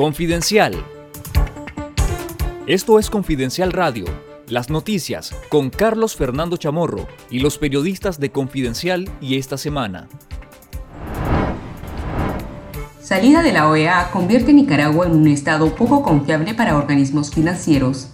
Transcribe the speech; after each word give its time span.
Confidencial. 0.00 0.82
Esto 2.66 2.98
es 2.98 3.10
Confidencial 3.10 3.70
Radio, 3.70 4.06
las 4.48 4.70
noticias 4.70 5.36
con 5.50 5.68
Carlos 5.68 6.16
Fernando 6.16 6.56
Chamorro 6.56 7.06
y 7.30 7.40
los 7.40 7.58
periodistas 7.58 8.18
de 8.18 8.32
Confidencial 8.32 9.10
y 9.20 9.36
esta 9.36 9.58
semana. 9.58 10.08
Salida 13.02 13.42
de 13.42 13.52
la 13.52 13.68
OEA 13.68 14.10
convierte 14.10 14.52
a 14.52 14.54
Nicaragua 14.54 15.04
en 15.04 15.12
un 15.12 15.28
estado 15.28 15.74
poco 15.74 16.02
confiable 16.02 16.54
para 16.54 16.78
organismos 16.78 17.30
financieros. 17.30 18.08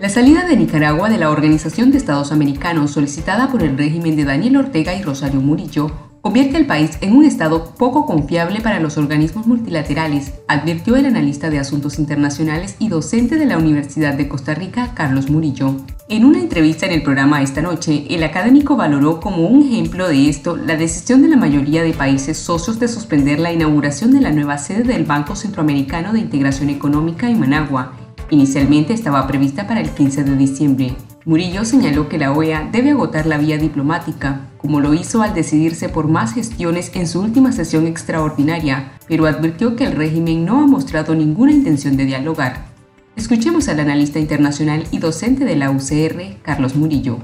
La 0.00 0.08
salida 0.08 0.46
de 0.46 0.56
Nicaragua 0.56 1.10
de 1.10 1.18
la 1.18 1.30
Organización 1.30 1.90
de 1.90 1.98
Estados 1.98 2.30
Americanos 2.30 2.92
solicitada 2.92 3.50
por 3.50 3.64
el 3.64 3.76
régimen 3.76 4.14
de 4.14 4.24
Daniel 4.24 4.58
Ortega 4.58 4.94
y 4.94 5.02
Rosario 5.02 5.40
Murillo 5.40 5.90
convierte 6.26 6.56
al 6.56 6.66
país 6.66 6.98
en 7.02 7.12
un 7.12 7.24
estado 7.24 7.72
poco 7.78 8.04
confiable 8.04 8.60
para 8.60 8.80
los 8.80 8.98
organismos 8.98 9.46
multilaterales, 9.46 10.32
advirtió 10.48 10.96
el 10.96 11.06
analista 11.06 11.50
de 11.50 11.60
asuntos 11.60 12.00
internacionales 12.00 12.74
y 12.80 12.88
docente 12.88 13.36
de 13.36 13.46
la 13.46 13.56
Universidad 13.56 14.14
de 14.14 14.26
Costa 14.26 14.52
Rica, 14.52 14.92
Carlos 14.92 15.30
Murillo. 15.30 15.76
En 16.08 16.24
una 16.24 16.40
entrevista 16.40 16.84
en 16.84 16.94
el 16.94 17.04
programa 17.04 17.42
esta 17.42 17.62
noche, 17.62 18.06
el 18.10 18.24
académico 18.24 18.74
valoró 18.74 19.20
como 19.20 19.46
un 19.46 19.68
ejemplo 19.68 20.08
de 20.08 20.28
esto 20.28 20.56
la 20.56 20.74
decisión 20.74 21.22
de 21.22 21.28
la 21.28 21.36
mayoría 21.36 21.84
de 21.84 21.92
países 21.92 22.36
socios 22.36 22.80
de 22.80 22.88
suspender 22.88 23.38
la 23.38 23.52
inauguración 23.52 24.10
de 24.10 24.20
la 24.20 24.32
nueva 24.32 24.58
sede 24.58 24.82
del 24.82 25.04
Banco 25.04 25.36
Centroamericano 25.36 26.12
de 26.12 26.18
Integración 26.18 26.70
Económica 26.70 27.30
en 27.30 27.38
Managua. 27.38 27.92
Inicialmente 28.30 28.94
estaba 28.94 29.28
prevista 29.28 29.68
para 29.68 29.80
el 29.80 29.90
15 29.90 30.24
de 30.24 30.36
diciembre. 30.36 30.96
Murillo 31.26 31.64
señaló 31.64 32.08
que 32.08 32.18
la 32.18 32.32
OEA 32.32 32.68
debe 32.70 32.92
agotar 32.92 33.26
la 33.26 33.36
vía 33.36 33.58
diplomática, 33.58 34.48
como 34.58 34.78
lo 34.78 34.94
hizo 34.94 35.22
al 35.22 35.34
decidirse 35.34 35.88
por 35.88 36.06
más 36.06 36.32
gestiones 36.34 36.92
en 36.94 37.08
su 37.08 37.20
última 37.20 37.50
sesión 37.50 37.88
extraordinaria, 37.88 38.92
pero 39.08 39.26
advirtió 39.26 39.74
que 39.74 39.86
el 39.86 39.96
régimen 39.96 40.44
no 40.44 40.60
ha 40.60 40.68
mostrado 40.68 41.16
ninguna 41.16 41.50
intención 41.50 41.96
de 41.96 42.04
dialogar. 42.04 42.66
Escuchemos 43.16 43.66
al 43.66 43.80
analista 43.80 44.20
internacional 44.20 44.86
y 44.92 44.98
docente 44.98 45.44
de 45.44 45.56
la 45.56 45.72
UCR, 45.72 46.40
Carlos 46.42 46.76
Murillo. 46.76 47.18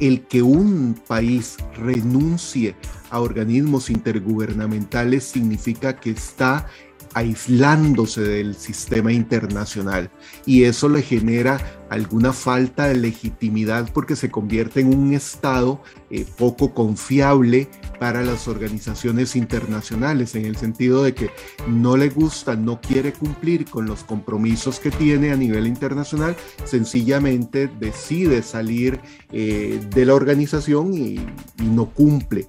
El 0.00 0.22
que 0.22 0.42
un 0.42 1.00
país 1.06 1.58
renuncie 1.76 2.74
a 3.10 3.20
organismos 3.20 3.90
intergubernamentales 3.90 5.24
significa 5.24 5.96
que 5.96 6.10
está 6.10 6.66
aislándose 7.14 8.20
del 8.22 8.54
sistema 8.54 9.12
internacional 9.12 10.10
y 10.46 10.64
eso 10.64 10.88
le 10.88 11.02
genera 11.02 11.58
alguna 11.90 12.32
falta 12.32 12.86
de 12.86 12.96
legitimidad 12.96 13.90
porque 13.92 14.14
se 14.14 14.30
convierte 14.30 14.80
en 14.80 14.94
un 14.94 15.14
estado 15.14 15.82
eh, 16.10 16.26
poco 16.36 16.74
confiable 16.74 17.68
para 17.98 18.22
las 18.22 18.46
organizaciones 18.46 19.36
internacionales 19.36 20.34
en 20.34 20.44
el 20.44 20.56
sentido 20.56 21.02
de 21.02 21.14
que 21.14 21.30
no 21.66 21.96
le 21.96 22.10
gusta, 22.10 22.56
no 22.56 22.80
quiere 22.80 23.12
cumplir 23.12 23.64
con 23.64 23.86
los 23.86 24.04
compromisos 24.04 24.78
que 24.78 24.90
tiene 24.90 25.32
a 25.32 25.36
nivel 25.36 25.66
internacional, 25.66 26.36
sencillamente 26.64 27.70
decide 27.80 28.42
salir 28.42 29.00
eh, 29.32 29.80
de 29.90 30.04
la 30.04 30.14
organización 30.14 30.94
y 30.94 31.20
no 31.62 31.86
cumple. 31.86 32.48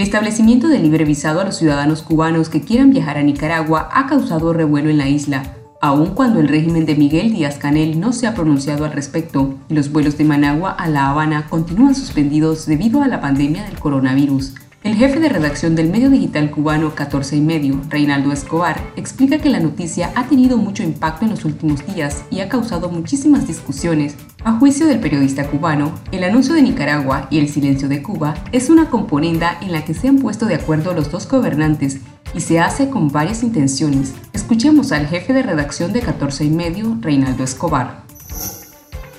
El 0.00 0.04
establecimiento 0.04 0.68
de 0.68 0.78
libre 0.78 1.04
visado 1.04 1.40
a 1.40 1.44
los 1.44 1.56
ciudadanos 1.56 2.00
cubanos 2.00 2.48
que 2.48 2.62
quieran 2.62 2.88
viajar 2.88 3.18
a 3.18 3.22
Nicaragua 3.22 3.90
ha 3.92 4.06
causado 4.06 4.54
revuelo 4.54 4.88
en 4.88 4.96
la 4.96 5.10
isla, 5.10 5.42
aun 5.82 6.14
cuando 6.14 6.40
el 6.40 6.48
régimen 6.48 6.86
de 6.86 6.94
Miguel 6.94 7.34
Díaz 7.34 7.58
Canel 7.58 8.00
no 8.00 8.14
se 8.14 8.26
ha 8.26 8.34
pronunciado 8.34 8.86
al 8.86 8.92
respecto 8.92 9.58
y 9.68 9.74
los 9.74 9.92
vuelos 9.92 10.16
de 10.16 10.24
Managua 10.24 10.70
a 10.70 10.88
La 10.88 11.10
Habana 11.10 11.48
continúan 11.50 11.94
suspendidos 11.94 12.64
debido 12.64 13.02
a 13.02 13.08
la 13.08 13.20
pandemia 13.20 13.64
del 13.64 13.78
coronavirus. 13.78 14.54
El 14.82 14.94
jefe 14.94 15.20
de 15.20 15.28
redacción 15.28 15.76
del 15.76 15.90
medio 15.90 16.08
digital 16.08 16.50
cubano 16.50 16.94
14 16.94 17.36
y 17.36 17.42
medio, 17.42 17.82
Reinaldo 17.90 18.32
Escobar, 18.32 18.80
explica 18.96 19.36
que 19.36 19.50
la 19.50 19.60
noticia 19.60 20.10
ha 20.14 20.26
tenido 20.26 20.56
mucho 20.56 20.82
impacto 20.82 21.26
en 21.26 21.32
los 21.32 21.44
últimos 21.44 21.86
días 21.94 22.24
y 22.30 22.40
ha 22.40 22.48
causado 22.48 22.88
muchísimas 22.88 23.46
discusiones. 23.46 24.16
A 24.42 24.52
juicio 24.52 24.86
del 24.86 24.98
periodista 24.98 25.46
cubano, 25.48 25.92
el 26.12 26.24
anuncio 26.24 26.54
de 26.54 26.62
Nicaragua 26.62 27.28
y 27.30 27.40
el 27.40 27.50
silencio 27.50 27.90
de 27.90 28.02
Cuba 28.02 28.34
es 28.52 28.70
una 28.70 28.88
componenda 28.88 29.58
en 29.60 29.72
la 29.72 29.84
que 29.84 29.92
se 29.92 30.08
han 30.08 30.18
puesto 30.18 30.46
de 30.46 30.54
acuerdo 30.54 30.94
los 30.94 31.10
dos 31.10 31.28
gobernantes 31.28 32.00
y 32.32 32.40
se 32.40 32.58
hace 32.58 32.88
con 32.88 33.08
varias 33.08 33.42
intenciones. 33.42 34.14
Escuchemos 34.32 34.92
al 34.92 35.08
jefe 35.08 35.34
de 35.34 35.42
redacción 35.42 35.92
de 35.92 36.00
14 36.00 36.44
y 36.44 36.50
medio, 36.50 36.96
Reinaldo 37.02 37.44
Escobar. 37.44 38.04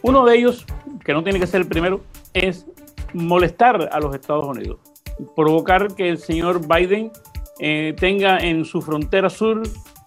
Uno 0.00 0.24
de 0.24 0.38
ellos, 0.38 0.64
que 1.04 1.12
no 1.12 1.22
tiene 1.22 1.38
que 1.38 1.46
ser 1.46 1.60
el 1.60 1.68
primero, 1.68 2.00
es 2.32 2.64
molestar 3.12 3.90
a 3.92 4.00
los 4.00 4.14
Estados 4.14 4.46
Unidos 4.46 4.91
provocar 5.34 5.94
que 5.94 6.08
el 6.08 6.18
señor 6.18 6.60
Biden 6.66 7.10
eh, 7.58 7.94
tenga 7.98 8.38
en 8.38 8.64
su 8.64 8.80
frontera 8.80 9.30
sur 9.30 9.62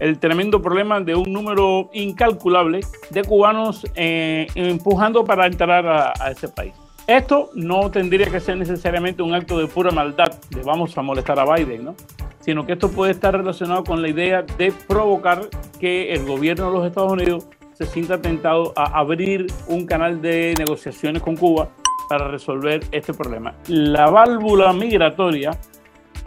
el 0.00 0.18
tremendo 0.18 0.60
problema 0.60 1.00
de 1.00 1.14
un 1.14 1.32
número 1.32 1.90
incalculable 1.92 2.80
de 3.10 3.22
cubanos 3.22 3.86
eh, 3.94 4.46
empujando 4.54 5.24
para 5.24 5.46
entrar 5.46 5.86
a, 5.86 6.30
ese 6.30 6.48
país. 6.48 6.74
Esto 7.06 7.50
no 7.54 7.90
tendría 7.90 8.26
que 8.26 8.40
ser 8.40 8.56
necesariamente 8.56 9.22
un 9.22 9.32
acto 9.32 9.58
de 9.58 9.66
pura 9.68 9.90
maldad, 9.90 10.32
de 10.50 10.62
vamos 10.62 10.96
a 10.98 11.02
molestar 11.02 11.38
a 11.38 11.54
Biden, 11.54 11.84
¿no? 11.84 11.94
sino 12.40 12.66
que 12.66 12.72
esto 12.72 12.90
puede 12.90 13.12
estar 13.12 13.36
relacionado 13.36 13.84
con 13.84 14.02
la 14.02 14.08
idea 14.08 14.42
de 14.42 14.72
provocar 14.86 15.48
que 15.80 16.12
el 16.12 16.24
gobierno 16.24 16.66
de 16.66 16.78
los 16.78 16.86
Estados 16.86 17.12
Unidos 17.12 17.46
se 17.74 17.86
sienta 17.86 18.20
tentado 18.20 18.72
a 18.76 18.98
abrir 18.98 19.46
un 19.68 19.86
canal 19.86 20.20
de 20.22 20.54
negociaciones 20.58 21.22
con 21.22 21.36
Cuba 21.36 21.68
para 22.08 22.28
resolver 22.28 22.84
este 22.92 23.12
problema. 23.14 23.54
La 23.68 24.10
válvula 24.10 24.72
migratoria, 24.72 25.58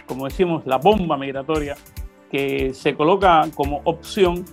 como 0.05 0.25
decimos, 0.25 0.65
la 0.65 0.77
bomba 0.77 1.17
migratoria, 1.17 1.75
que 2.31 2.73
se 2.73 2.95
coloca 2.95 3.45
como 3.55 3.81
opción, 3.85 4.45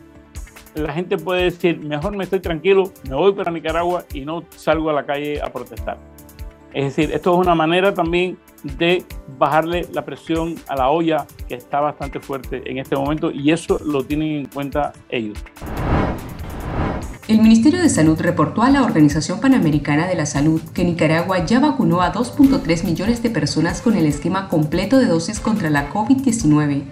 la 0.75 0.93
gente 0.93 1.17
puede 1.17 1.45
decir, 1.45 1.79
mejor 1.79 2.17
me 2.17 2.25
estoy 2.25 2.41
tranquilo, 2.41 2.93
me 3.09 3.17
voy 3.17 3.33
para 3.33 3.51
Nicaragua 3.51 4.05
y 4.13 4.21
no 4.25 4.43
salgo 4.51 4.91
a 4.91 4.93
la 4.93 5.07
calle 5.07 5.41
a 5.41 5.53
protestar. 5.53 5.99
Es 6.73 6.85
decir, 6.85 7.15
esto 7.15 7.33
es 7.33 7.39
una 7.39 7.55
manera 7.55 7.95
también 7.95 8.37
de 8.63 9.03
bajarle 9.39 9.87
la 9.93 10.05
presión 10.05 10.57
a 10.69 10.77
la 10.77 10.91
olla 10.91 11.27
que 11.49 11.55
está 11.55 11.81
bastante 11.81 12.21
fuerte 12.21 12.63
en 12.71 12.79
este 12.79 12.97
momento 12.97 13.31
y 13.31 13.51
eso 13.51 13.79
lo 13.85 14.05
tienen 14.05 14.33
en 14.33 14.47
cuenta 14.47 14.93
ellos. 15.09 15.43
El 17.29 17.41
Ministerio 17.41 17.81
de 17.81 17.89
Salud 17.89 18.21
reportó 18.21 18.63
a 18.63 18.71
la 18.71 18.85
Organización 18.85 19.41
Panamericana 19.41 20.07
de 20.07 20.15
la 20.15 20.27
Salud 20.27 20.61
que 20.73 20.85
Nicaragua 20.85 21.45
ya 21.45 21.59
vacunó 21.59 22.01
a 22.01 22.13
2.3 22.13 22.85
millones 22.85 23.21
de 23.21 23.31
personas 23.31 23.83
con 23.83 23.97
el 23.97 24.07
esquema 24.07 24.49
completo 24.49 24.97
de 24.99 25.07
dosis 25.07 25.41
contra 25.41 25.69
la 25.69 25.93
COVID-19. 25.93 26.85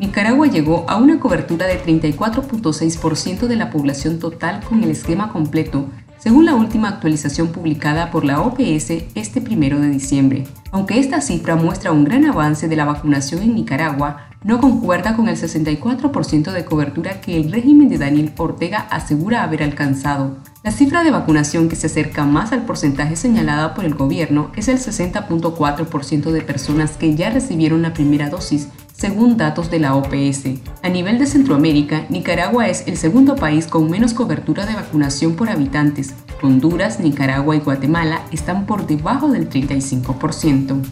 Nicaragua 0.00 0.48
llegó 0.48 0.86
a 0.88 0.96
una 0.96 1.20
cobertura 1.20 1.68
de 1.68 1.80
34.6% 1.80 3.46
de 3.46 3.54
la 3.54 3.70
población 3.70 4.18
total 4.18 4.60
con 4.68 4.82
el 4.82 4.90
esquema 4.90 5.32
completo, 5.32 5.86
según 6.18 6.46
la 6.46 6.56
última 6.56 6.88
actualización 6.88 7.48
publicada 7.52 8.10
por 8.10 8.24
la 8.24 8.40
OPS 8.40 8.90
este 9.14 9.40
primero 9.40 9.78
de 9.78 9.88
diciembre. 9.88 10.48
Aunque 10.72 10.98
esta 10.98 11.20
cifra 11.20 11.54
muestra 11.54 11.92
un 11.92 12.02
gran 12.02 12.24
avance 12.24 12.66
de 12.66 12.74
la 12.74 12.86
vacunación 12.86 13.40
en 13.42 13.54
Nicaragua, 13.54 14.30
no 14.46 14.60
concuerda 14.60 15.16
con 15.16 15.26
el 15.26 15.36
64% 15.36 16.52
de 16.52 16.64
cobertura 16.64 17.20
que 17.20 17.36
el 17.36 17.50
régimen 17.50 17.88
de 17.88 17.98
Daniel 17.98 18.32
Ortega 18.36 18.86
asegura 18.90 19.42
haber 19.42 19.64
alcanzado. 19.64 20.36
La 20.62 20.70
cifra 20.70 21.02
de 21.02 21.10
vacunación 21.10 21.68
que 21.68 21.74
se 21.74 21.88
acerca 21.88 22.24
más 22.24 22.52
al 22.52 22.64
porcentaje 22.64 23.16
señalada 23.16 23.74
por 23.74 23.84
el 23.84 23.96
gobierno 23.96 24.52
es 24.54 24.68
el 24.68 24.78
60.4% 24.78 26.30
de 26.30 26.42
personas 26.42 26.92
que 26.92 27.16
ya 27.16 27.30
recibieron 27.30 27.82
la 27.82 27.92
primera 27.92 28.30
dosis, 28.30 28.68
según 28.92 29.36
datos 29.36 29.68
de 29.68 29.80
la 29.80 29.96
OPS. 29.96 30.44
A 30.80 30.90
nivel 30.90 31.18
de 31.18 31.26
Centroamérica, 31.26 32.06
Nicaragua 32.08 32.68
es 32.68 32.86
el 32.86 32.96
segundo 32.96 33.34
país 33.34 33.66
con 33.66 33.90
menos 33.90 34.14
cobertura 34.14 34.64
de 34.64 34.74
vacunación 34.74 35.34
por 35.34 35.48
habitantes. 35.48 36.14
Honduras, 36.40 37.00
Nicaragua 37.00 37.56
y 37.56 37.58
Guatemala 37.58 38.22
están 38.30 38.64
por 38.64 38.86
debajo 38.86 39.28
del 39.28 39.50
35%. 39.50 40.84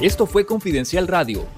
Esto 0.00 0.26
fue 0.26 0.46
Confidencial 0.46 1.08
Radio 1.08 1.57